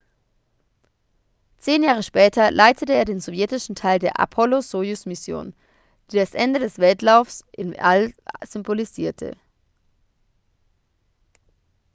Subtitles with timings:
[1.59, 5.53] zehn jahre später leitete er den sowjetischen teil der apollo-sojus-mission
[6.11, 8.11] die das ende des wettlaufs ins all
[8.43, 9.37] symbolisierte